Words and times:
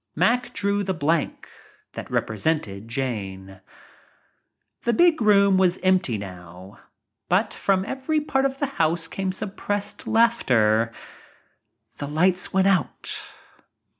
Mack 0.15 0.51
drew 0.55 0.81
the 0.83 0.95
blank 0.95 1.47
that 1.91 2.09
represented 2.09 2.87
Jane.. 2.87 3.47
J 3.47 3.61
The 4.81 4.93
big 4.93 5.21
room 5.21 5.59
was 5.59 5.77
empty 5.83 6.17
now 6.17 6.79
but 7.29 7.53
from 7.53 7.85
every 7.85 8.19
part 8.19 8.45
of 8.47 8.57
the 8.57 8.65
house 8.81 9.07
came 9.07 9.31
suppressed 9.31 10.07
laughter. 10.07 10.91
The 11.97 12.07
lierhts 12.07 12.51
went 12.51 12.65
out. 12.67 13.31